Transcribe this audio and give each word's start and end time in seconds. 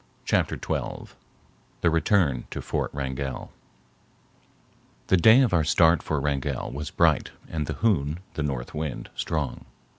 Chapter 0.25 0.55
XII 0.55 1.13
The 1.81 1.91
Return 1.91 2.45
to 2.49 2.59
Fort 2.59 2.91
Wrangell 2.91 3.51
The 5.09 5.17
day 5.17 5.41
of 5.41 5.53
our 5.53 5.63
start 5.63 6.01
for 6.01 6.19
Wrangell 6.19 6.71
was 6.71 6.89
bright 6.89 7.29
and 7.47 7.67
the 7.67 7.73
Hoon, 7.73 8.17
the 8.33 8.41
north 8.41 8.73
wind, 8.73 9.11
strong. 9.13 9.63